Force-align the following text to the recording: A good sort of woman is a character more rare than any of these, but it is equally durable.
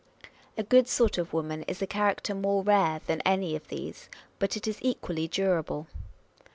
A 0.57 0.63
good 0.63 0.87
sort 0.87 1.19
of 1.19 1.31
woman 1.31 1.61
is 1.67 1.79
a 1.79 1.85
character 1.85 2.33
more 2.33 2.63
rare 2.63 3.01
than 3.05 3.21
any 3.21 3.55
of 3.55 3.67
these, 3.67 4.09
but 4.39 4.57
it 4.57 4.65
is 4.67 4.79
equally 4.81 5.27
durable. 5.27 5.85